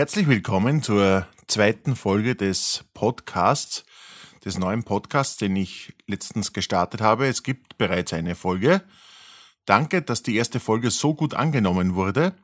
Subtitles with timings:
[0.00, 3.84] Herzlich willkommen zur zweiten Folge des Podcasts,
[4.42, 7.26] des neuen Podcasts, den ich letztens gestartet habe.
[7.26, 8.82] Es gibt bereits eine Folge.
[9.66, 12.34] Danke, dass die erste Folge so gut angenommen wurde.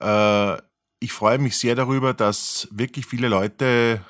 [0.00, 0.56] Äh,
[0.98, 4.04] ich freue mich sehr darüber, dass wirklich viele Leute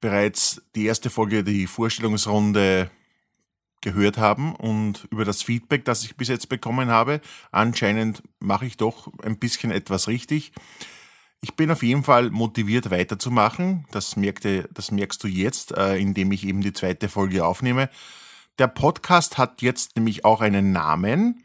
[0.00, 2.90] bereits die erste Folge, die Vorstellungsrunde
[3.82, 7.20] gehört haben und über das Feedback, das ich bis jetzt bekommen habe.
[7.52, 10.50] Anscheinend mache ich doch ein bisschen etwas richtig.
[11.44, 13.84] Ich bin auf jeden Fall motiviert weiterzumachen.
[13.90, 17.90] Das, merkte, das merkst du jetzt, äh, indem ich eben die zweite Folge aufnehme.
[18.58, 21.44] Der Podcast hat jetzt nämlich auch einen Namen.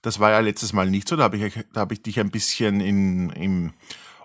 [0.00, 1.16] Das war ja letztes Mal nicht so.
[1.16, 3.74] Da habe ich, da hab ich dich ein bisschen in, im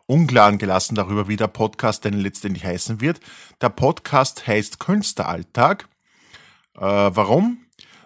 [0.05, 3.19] Unklaren gelassen darüber, wie der Podcast denn letztendlich heißen wird.
[3.59, 5.89] Der Podcast heißt Künstleralltag.
[6.77, 7.57] Äh, warum?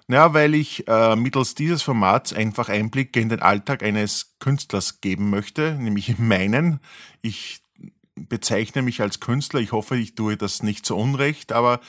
[0.08, 5.32] Naja, weil ich äh, mittels dieses Formats einfach Einblicke in den Alltag eines Künstlers geben
[5.32, 6.80] möchte, nämlich in meinen.
[7.22, 7.64] Ich
[8.16, 9.60] bezeichne mich als Künstler.
[9.62, 11.80] Ich hoffe, ich tue das nicht zu Unrecht, aber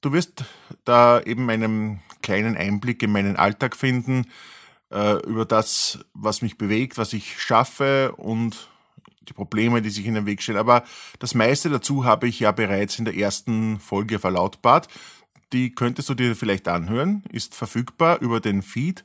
[0.00, 0.44] du wirst
[0.84, 4.26] da eben einen kleinen Einblick in meinen Alltag finden,
[4.90, 8.70] äh, über das, was mich bewegt, was ich schaffe und
[9.28, 10.58] die Probleme, die sich in den Weg stellen.
[10.58, 10.84] Aber
[11.18, 14.88] das meiste dazu habe ich ja bereits in der ersten Folge verlautbart
[15.52, 19.04] die könntest du dir vielleicht anhören, ist verfügbar über den Feed.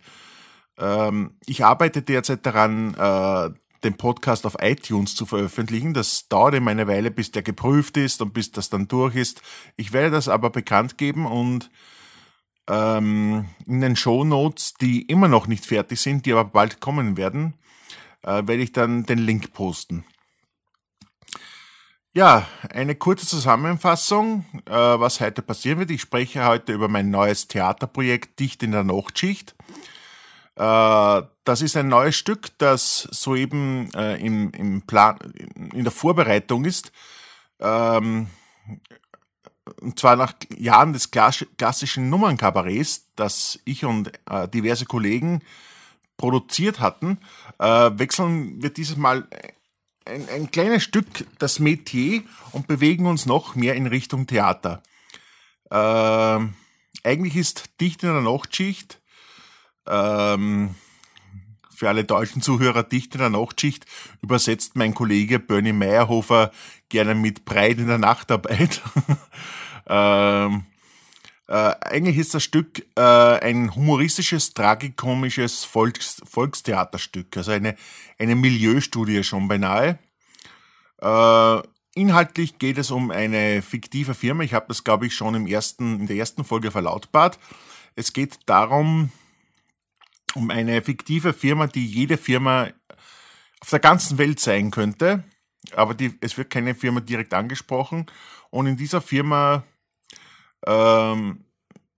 [0.77, 3.49] Ähm, ich arbeite derzeit daran, äh,
[3.83, 5.93] den Podcast auf iTunes zu veröffentlichen.
[5.93, 9.41] Das dauert immer eine Weile, bis der geprüft ist und bis das dann durch ist.
[9.77, 11.69] Ich werde das aber bekannt geben und
[12.67, 17.17] ähm, in den Show Notes, die immer noch nicht fertig sind, die aber bald kommen
[17.17, 17.53] werden,
[18.21, 20.03] äh, werde ich dann den Link posten.
[22.15, 25.91] Ja, eine kurze Zusammenfassung, äh, was heute passieren wird.
[25.91, 29.55] Ich spreche heute über mein neues Theaterprojekt Dicht in der Nachtschicht.
[30.55, 35.19] Äh, das ist ein neues Stück, das soeben äh, im, im Plan,
[35.71, 36.91] in der Vorbereitung ist.
[37.59, 38.25] Ähm,
[39.79, 44.11] und zwar nach Jahren des klassischen Nummernkabarets, das ich und
[44.51, 45.43] diverse Kollegen
[46.17, 47.19] produziert hatten,
[47.59, 49.27] wechseln wir dieses Mal
[50.09, 51.05] ein, ein kleines Stück
[51.37, 54.81] das Metier und bewegen uns noch mehr in Richtung Theater.
[55.71, 56.55] Ähm,
[57.03, 58.99] eigentlich ist Dicht in der Nachtschicht,
[59.87, 60.75] ähm,
[61.73, 63.85] für alle deutschen Zuhörer, Dicht in der Nachtschicht
[64.21, 66.51] übersetzt mein Kollege Bernie Meyerhofer
[66.89, 68.81] gerne mit Breit in der Nachtarbeit.
[69.87, 70.65] ähm,
[71.49, 77.75] äh, eigentlich ist das Stück äh, ein humoristisches, tragikomisches Volks Volkstheaterstück, also eine,
[78.19, 79.97] eine Milieustudie schon beinahe.
[81.01, 81.61] Äh,
[81.95, 84.43] inhaltlich geht es um eine fiktive Firma.
[84.43, 87.39] Ich habe das, glaube ich, schon im ersten, in der ersten Folge verlautbart.
[87.95, 89.11] Es geht darum,
[90.35, 92.67] um eine fiktive Firma, die jede Firma
[93.59, 95.23] auf der ganzen Welt sein könnte,
[95.75, 98.05] aber die, es wird keine Firma direkt angesprochen.
[98.51, 99.63] Und in dieser Firma
[100.65, 101.45] ähm,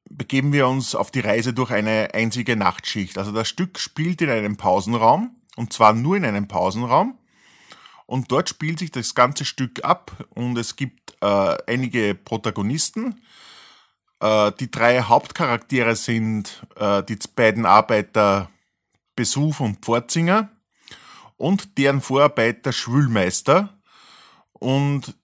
[0.10, 3.18] begeben wir uns auf die Reise durch eine einzige Nachtschicht.
[3.18, 7.18] Also das Stück spielt in einem Pausenraum und zwar nur in einem Pausenraum.
[8.06, 13.22] Und dort spielt sich das ganze Stück ab und es gibt äh, einige Protagonisten.
[14.20, 18.50] Äh, die drei Hauptcharaktere sind äh, die beiden Arbeiter
[19.16, 20.50] Besuf und Pforzinger
[21.38, 23.78] und deren Vorarbeiter Schwülmeister.
[24.54, 25.16] Und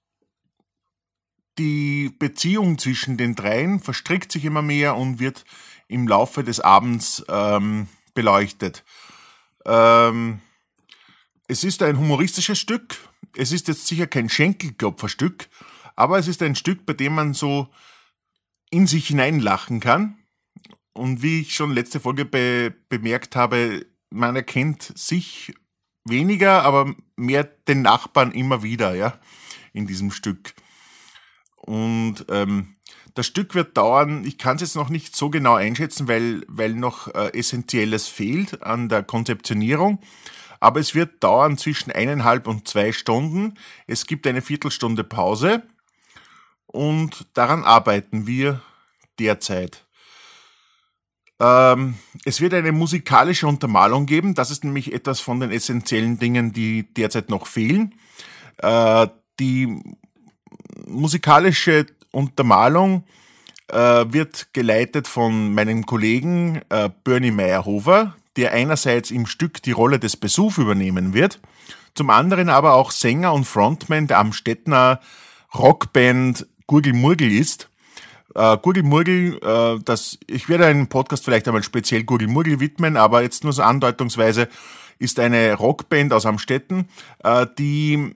[1.58, 5.46] die Beziehung zwischen den dreien verstrickt sich immer mehr und wird
[5.88, 8.84] im Laufe des Abends ähm, beleuchtet.
[9.66, 10.40] Ähm,
[11.48, 12.98] es ist ein humoristisches Stück.
[13.36, 15.48] Es ist jetzt sicher kein Schenkelklopferstück,
[15.96, 17.70] aber es ist ein Stück, bei dem man so
[18.70, 20.18] in sich hineinlachen kann.
[20.94, 25.54] Und wie ich schon letzte Folge be bemerkt habe, man erkennt sich
[26.06, 29.20] weniger, aber mehr den Nachbarn immer wieder, ja,
[29.74, 30.54] in diesem Stück.
[31.68, 32.76] Und ähm,
[33.14, 36.74] das Stück wird dauern, ich kann es jetzt noch nicht so genau einschätzen, weil, weil
[36.74, 40.00] noch äh, Essentielles fehlt an der Konzeptionierung.
[40.62, 43.56] Aber es wird dauern zwischen eineinhalb und zwei Stunden.
[43.86, 45.64] Es gibt eine Viertelstunde Pause
[46.68, 48.62] und daran arbeiten wir
[49.20, 49.86] derzeit.
[51.40, 54.36] Ähm, es wird eine musikalische Untermalung geben.
[54.36, 57.94] Das ist nämlich etwas von den essentiellen Dingen, die derzeit noch fehlen.
[58.58, 59.08] Äh,
[59.40, 59.82] die
[60.88, 63.04] musikalische Untermalung
[63.68, 63.76] äh,
[64.08, 70.18] wird geleitet von meinem Kollegen äh, Bernie Meyerhofer, der einerseits im Stück die Rolle des
[70.18, 71.40] Besuch übernehmen wird,
[71.94, 75.00] zum anderen aber auch Sänger und Frontman der Amstettner
[75.54, 77.70] Rockband Gurgel Murgel ist.
[78.36, 82.98] Äh, Gurgel Murgel, äh, das, ich werde einen Podcast vielleicht einmal speziell Gurgel Murgel widmen,
[82.98, 84.48] aber jetzt nur so andeutungsweise,
[85.00, 86.90] ist eine Rockband aus Amstetten,
[87.24, 88.16] äh, die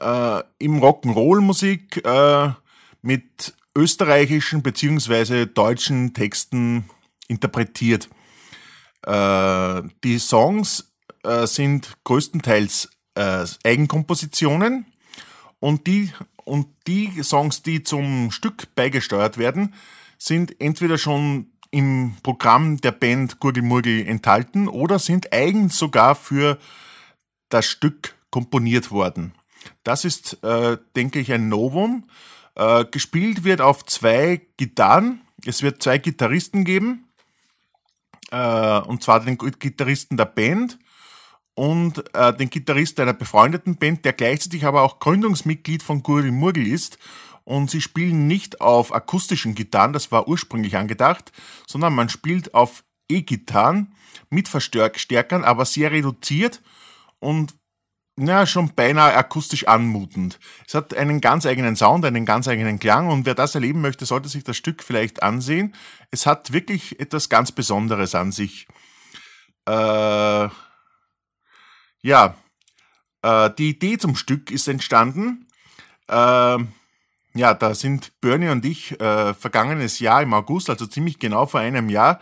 [0.00, 2.50] äh, im Rock'n'Roll-Musik äh,
[3.02, 6.84] mit österreichischen beziehungsweise deutschen Texten
[7.28, 8.08] interpretiert.
[9.06, 10.92] Äh, die Songs
[11.24, 14.86] äh, sind größtenteils äh, Eigenkompositionen
[15.60, 16.12] und die,
[16.44, 19.74] und die Songs, die zum Stück beigesteuert werden,
[20.18, 26.58] sind entweder schon im Programm der Band Gurgelmurgel enthalten oder sind eigens sogar für
[27.48, 29.32] das Stück komponiert worden.
[29.82, 32.04] Das ist, äh, denke ich, ein Novum.
[32.54, 35.22] Äh, gespielt wird auf zwei Gitarren.
[35.46, 37.08] Es wird zwei Gitarristen geben.
[38.30, 40.78] Äh, und zwar den Gitarristen der Band
[41.54, 46.66] und äh, den Gitarrist einer befreundeten Band, der gleichzeitig aber auch Gründungsmitglied von Gurri Murgel
[46.66, 46.98] ist.
[47.44, 51.32] Und sie spielen nicht auf akustischen Gitarren, das war ursprünglich angedacht,
[51.66, 53.94] sondern man spielt auf E-Gitarren
[54.30, 56.62] mit Verstärkern, aber sehr reduziert
[57.18, 57.54] und
[58.18, 60.38] ja, schon beinahe akustisch anmutend.
[60.66, 64.04] Es hat einen ganz eigenen Sound, einen ganz eigenen Klang und wer das erleben möchte,
[64.04, 65.74] sollte sich das Stück vielleicht ansehen.
[66.10, 68.68] Es hat wirklich etwas ganz Besonderes an sich.
[69.66, 70.48] Äh,
[72.02, 72.34] ja,
[73.22, 75.46] äh, die Idee zum Stück ist entstanden.
[76.08, 76.58] Äh,
[77.34, 81.60] ja, da sind Bernie und ich äh, vergangenes Jahr im August, also ziemlich genau vor
[81.60, 82.20] einem Jahr,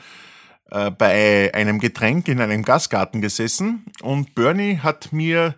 [0.70, 5.56] äh, bei einem Getränk in einem Gastgarten gesessen und Bernie hat mir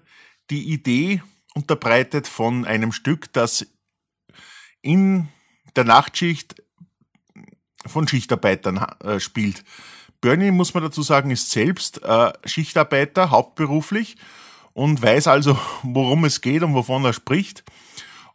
[0.50, 1.22] die Idee
[1.54, 3.66] unterbreitet von einem Stück, das
[4.80, 5.28] in
[5.76, 6.62] der Nachtschicht
[7.86, 9.64] von Schichtarbeitern äh, spielt.
[10.20, 14.16] Bernie, muss man dazu sagen, ist selbst äh, Schichtarbeiter, hauptberuflich
[14.72, 17.64] und weiß also, worum es geht und wovon er spricht.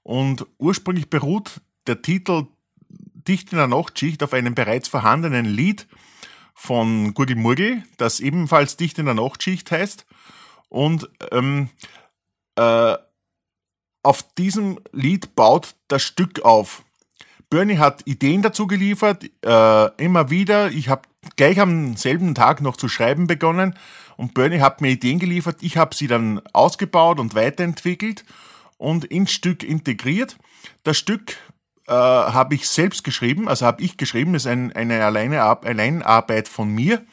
[0.04, 2.48] Und ursprünglich beruht der Titel
[2.90, 5.88] Dicht in der Nachtschicht auf einem bereits vorhandenen Lied
[6.54, 10.06] von Gurgel Murgel, das ebenfalls Dicht in der Nachtschicht heißt.
[10.70, 11.70] Und ähm,
[12.58, 12.98] äh,
[14.04, 16.84] auf diesem Lied baut das Stück auf.
[17.50, 20.72] Bernie hat Ideen dazu geliefert, äh, immer wieder.
[20.72, 21.04] Ich habe
[21.36, 23.76] gleich am selben Tag noch zu schreiben begonnen
[24.18, 25.58] und Bernie hat mir Ideen geliefert.
[25.62, 28.26] Ich habe sie dann ausgebaut und weiterentwickelt
[28.78, 30.38] und ins Stück integriert.
[30.84, 31.38] Das Stück
[31.88, 36.70] äh, habe ich selbst geschrieben, also habe ich geschrieben, ist ein, eine Alleine, Alleinarbeit von
[36.70, 37.06] mir.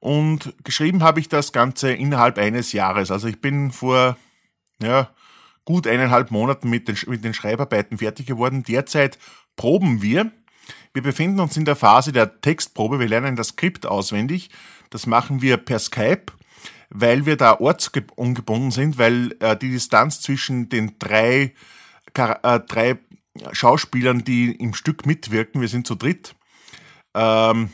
[0.00, 3.10] Und geschrieben habe ich das Ganze innerhalb eines Jahres.
[3.10, 4.16] Also ich bin vor
[4.82, 5.10] ja,
[5.64, 8.62] gut eineinhalb Monaten mit den, mit den Schreibarbeiten fertig geworden.
[8.62, 9.18] Derzeit
[9.56, 10.30] proben wir.
[10.92, 12.98] Wir befinden uns in der Phase der Textprobe.
[12.98, 14.50] Wir lernen das Skript auswendig.
[14.90, 16.32] Das machen wir per Skype,
[16.90, 21.54] weil wir da ortsungebunden sind, weil äh, die Distanz zwischen den drei,
[22.14, 22.98] äh, drei
[23.52, 26.34] Schauspielern, die im Stück mitwirken, wir sind zu dritt,
[27.14, 27.70] ähm,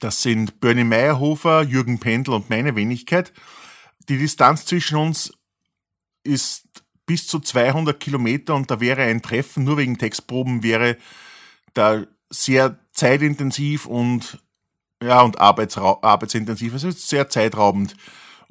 [0.00, 3.32] das sind Bernie Meyerhofer, Jürgen Pendel und meine Wenigkeit.
[4.08, 5.32] Die Distanz zwischen uns
[6.28, 6.68] ist
[7.06, 10.98] bis zu 200 Kilometer und da wäre ein Treffen nur wegen Textproben wäre
[11.72, 14.38] da sehr zeitintensiv und
[15.02, 16.74] ja und arbeitsintensiv.
[16.74, 17.96] Es ist sehr zeitraubend.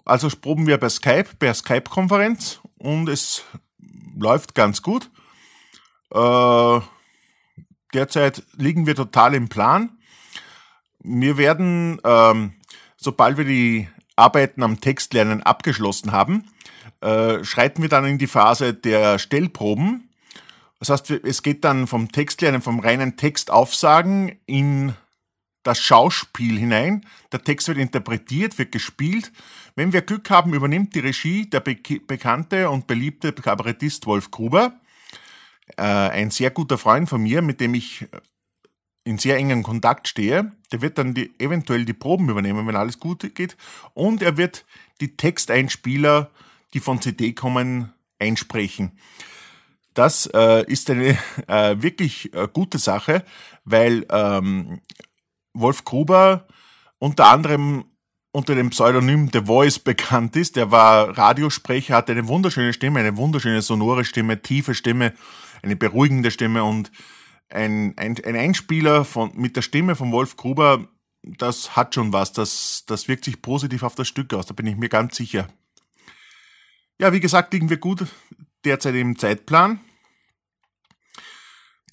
[0.06, 3.44] Also proben wir bei Skype, per Skype-Konferenz und es
[4.18, 5.12] läuft ganz gut.
[6.12, 6.80] Äh,
[7.94, 10.00] derzeit liegen wir total im Plan.
[11.00, 12.54] Wir werden, ähm,
[12.96, 16.50] sobald wir die Arbeiten am Textlernen abgeschlossen haben,
[17.02, 20.10] äh, schreiten wir dann in die Phase der Stellproben.
[20.80, 24.94] Das heißt, es geht dann vom Textlernen, vom reinen Textaufsagen in
[25.64, 27.06] das Schauspiel hinein.
[27.32, 29.32] Der Text wird interpretiert, wird gespielt.
[29.76, 34.80] Wenn wir Glück haben, übernimmt die Regie der be bekannte und beliebte Kabarettist Wolf Gruber,
[35.76, 38.06] äh, ein sehr guter Freund von mir, mit dem ich
[39.04, 40.52] in sehr engen Kontakt stehe.
[40.72, 43.58] Der wird dann die, eventuell die Proben übernehmen, wenn alles gut geht.
[43.94, 44.66] Und er wird
[45.02, 46.30] die Texteinspieler
[46.74, 48.98] die von CD kommen, einsprechen.
[49.94, 53.24] Das äh, ist eine äh, wirklich äh, gute Sache,
[53.66, 54.82] weil ähm,
[55.54, 56.48] Wolf Gruber
[57.00, 57.86] unter anderem
[58.32, 60.58] unter dem Pseudonym The Voice bekannt ist.
[60.58, 65.14] Der war Radiosprecher, hatte eine wunderschöne Stimme, eine wunderschöne sonore Stimme, tiefe Stimme,
[65.64, 66.92] eine beruhigende Stimme und
[67.50, 70.88] ein, ein, ein Einspieler von, mit der Stimme von Wolf Gruber,
[71.24, 72.32] das hat schon was.
[72.32, 75.48] Das, das wirkt sich positiv auf das Stück aus, da bin ich mir ganz sicher.
[77.00, 78.08] Ja, wie gesagt, liegen wir gut
[78.66, 79.80] derzeit im Zeitplan.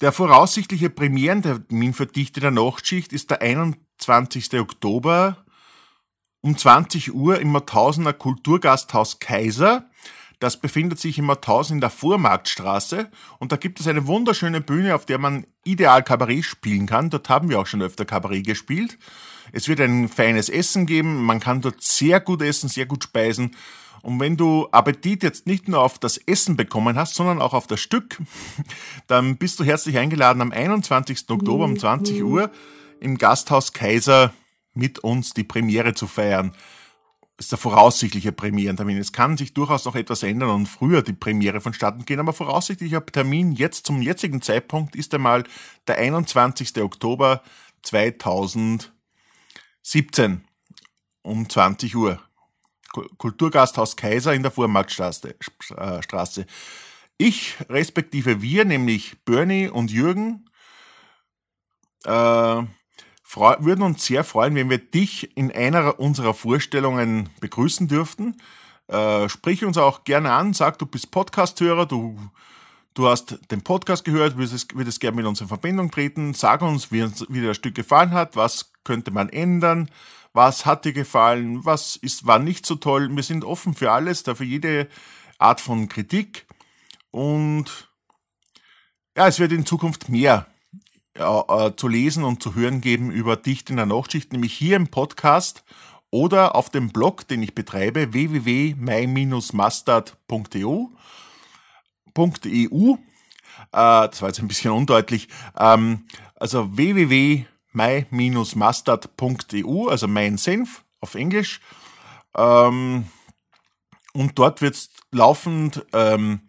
[0.01, 4.59] Der voraussichtliche Premierentermin für Dichte der Nachtschicht ist der 21.
[4.59, 5.45] Oktober
[6.41, 9.89] um 20 Uhr im Mauthausener Kulturgasthaus Kaiser.
[10.39, 14.95] Das befindet sich im Mauthausen in der Vormarktstraße und da gibt es eine wunderschöne Bühne,
[14.95, 17.11] auf der man ideal Kabarett spielen kann.
[17.11, 18.97] Dort haben wir auch schon öfter Kabarett gespielt.
[19.51, 23.55] Es wird ein feines Essen geben, man kann dort sehr gut essen, sehr gut speisen.
[24.05, 27.65] Und wenn du Appetit jetzt nicht nur auf das Essen bekommen hast, sondern auch auf
[27.65, 28.21] das Stück,
[29.07, 31.27] dann bist du herzlich eingeladen, am 21.
[31.27, 32.51] Oktober um 20 Uhr
[32.99, 34.31] im Gasthaus Kaiser
[34.75, 36.51] mit uns die Premiere zu feiern.
[37.37, 38.99] Das ist der voraussichtliche Premierentermin.
[38.99, 43.03] Es kann sich durchaus noch etwas ändern und früher die Premiere vonstatten gehen, aber voraussichtlicher
[43.03, 45.45] Termin jetzt zum jetzigen Zeitpunkt ist einmal
[45.87, 46.79] der 21.
[46.79, 47.41] Oktober
[47.81, 48.91] 2017
[51.23, 52.19] um 20 Uhr.
[53.17, 55.35] Kulturgasthaus Kaiser in der Vormarktstraße.
[56.41, 56.45] Äh,
[57.17, 60.45] ich, respektive wir, nämlich Bernie und Jürgen,
[62.03, 62.63] äh,
[63.33, 68.37] würden uns sehr freuen, wenn wir dich in einer unserer Vorstellungen begrüßen dürften.
[68.87, 72.19] Äh, sprich uns auch gerne an, sag, du bist Podcast-Hörer, du,
[72.93, 76.91] du hast den Podcast gehört, würdest, würdest gerne mit uns in Verbindung treten, sag uns,
[76.91, 79.89] wie, wie dir das Stück gefallen hat, was könnte man ändern,
[80.35, 83.15] was hat dir gefallen, was ist, war nicht so toll.
[83.15, 84.89] Wir sind offen für alles, da für jede
[85.37, 86.45] Art von Kritik.
[87.09, 87.89] Und
[89.15, 90.47] ja, es wird in Zukunft mehr
[91.13, 94.89] äh, zu lesen und zu hören geben über Dicht in der Nachtschicht, nämlich hier im
[94.89, 95.63] Podcast
[96.11, 100.87] oder auf dem Blog, den ich betreibe, www.my-mustard.eu.
[102.17, 102.95] .eu.
[103.71, 105.29] Äh, das war jetzt ein bisschen undeutlich.
[105.57, 111.59] Ähm, also www my-mustard.eu, also mein Senf auf Englisch.
[112.35, 113.05] Ähm,
[114.13, 116.41] und dort wird es laufend ähm,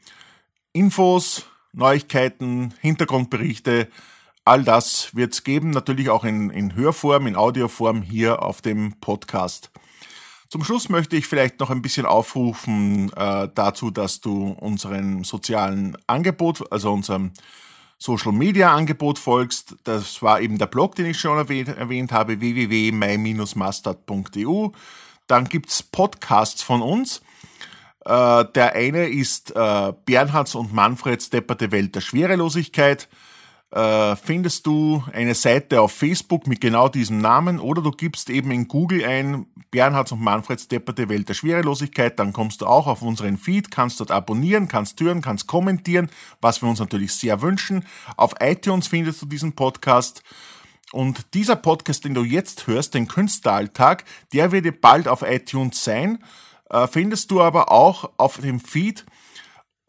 [0.73, 3.89] Infos, Neuigkeiten, Hintergrundberichte,
[4.45, 9.01] all das wird es geben, natürlich auch in, in Hörform, in Audioform hier auf dem
[9.01, 9.71] Podcast.
[10.49, 15.97] Zum Schluss möchte ich vielleicht noch ein bisschen aufrufen äh, dazu, dass du unseren sozialen
[16.07, 17.66] Angebot, also unserem Social
[18.33, 19.77] Media Angebot folgst.
[19.85, 24.69] Das war eben der Blog, den ich schon erwähnt, erwähnt habe, www.my-mustard.eu.
[25.27, 27.23] Dann gibt's Podcasts von uns.
[28.05, 33.09] Äh, der eine ist äh, Bernhards und Manfreds Depperte Welt der Schwerelosigkeit
[33.71, 38.69] findest du eine Seite auf Facebook mit genau diesem Namen oder du gibst eben in
[38.69, 43.37] Google ein Bernhards und Manfreds Depperte Welt der Schwerelosigkeit, dann kommst du auch auf unseren
[43.37, 46.09] Feed, kannst dort abonnieren, kannst hören, kannst kommentieren,
[46.41, 47.85] was wir uns natürlich sehr wünschen.
[48.17, 50.23] Auf iTunes findest du diesen Podcast.
[50.93, 56.23] Und dieser Podcast, den du jetzt hörst, den Künstleralltag, der wird bald auf iTunes sein,
[56.71, 59.05] äh, findest du aber auch auf dem Feed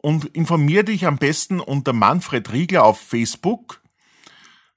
[0.08, 3.82] und informier dich am besten unter Manfred Riegler auf Facebook.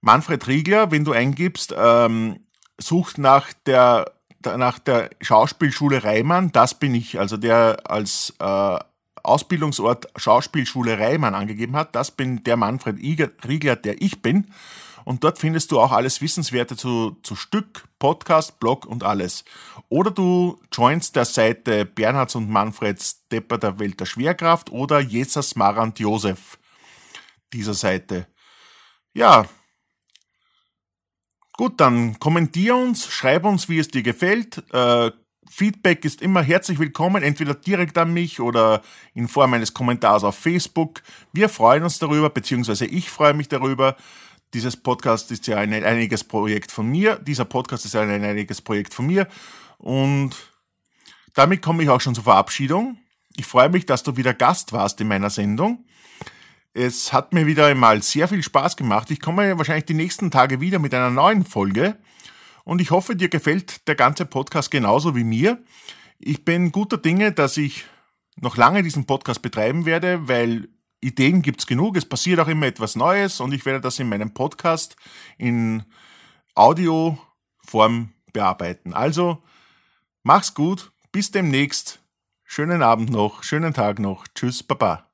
[0.02, 2.42] Manfred Riegler, wenn du eingibst, ähm,
[2.78, 4.12] sucht nach der,
[4.44, 8.80] nach der Schauspielschule Reimann, das bin ich, also der als äh,
[9.24, 14.48] Ausbildungsort Schauspielschule Reimann angegeben hat, das bin der Manfred Riegler, der ich bin.
[15.06, 19.44] Und dort findest du auch alles Wissenswerte zu, zu Stück, Podcast, Blog und alles.
[19.90, 25.56] Oder du joinst der Seite Bernhards und Manfreds Depper der Welt der Schwerkraft oder Jesus
[25.56, 26.58] Marant Josef
[27.54, 28.28] dieser Seite.
[29.14, 29.46] Ja.
[31.54, 34.64] Gut, dann kommentier uns, schreib uns, wie es dir gefällt.
[34.74, 35.12] Äh,
[35.50, 38.82] Feedback ist immer herzlich willkommen, entweder direkt an mich oder
[39.14, 41.02] in Form eines Kommentars auf Facebook.
[41.34, 43.98] Wir freuen uns darüber, beziehungsweise ich freue mich darüber.
[44.54, 47.16] Dieses Podcast ist ja ein einiges Projekt von mir.
[47.18, 49.28] Dieser Podcast ist ja ein einiges Projekt von mir.
[49.78, 50.36] Und
[51.34, 52.98] damit komme ich auch schon zur Verabschiedung.
[53.38, 55.86] Ich freue mich, dass du wieder Gast warst in meiner Sendung.
[56.74, 59.12] Es hat mir wieder einmal sehr viel Spaß gemacht.
[59.12, 61.98] Ich komme wahrscheinlich die nächsten Tage wieder mit einer neuen Folge.
[62.64, 65.62] Und ich hoffe, dir gefällt der ganze Podcast genauso wie mir.
[66.20, 67.86] Ich bin guter Dinge, dass ich
[68.36, 70.70] noch lange diesen Podcast betreiben werde, weil
[71.02, 74.34] Ideen gibt's genug, es passiert auch immer etwas Neues und ich werde das in meinem
[74.34, 74.96] Podcast
[75.38, 75.84] in
[76.56, 78.94] Audioform bearbeiten.
[78.94, 79.44] Also
[80.24, 82.00] mach's gut, bis demnächst.
[82.44, 84.28] Schönen Abend noch, schönen Tag noch.
[84.36, 85.11] Tschüss, Baba.